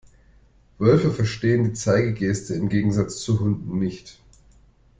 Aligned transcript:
Wölfe 0.79 1.11
verstehen 1.13 1.63
die 1.63 1.73
Zeigegeste 1.73 2.55
im 2.55 2.69
Gegensatz 2.69 3.19
zu 3.21 3.39
Hunden 3.39 3.77
nicht. 3.77 4.17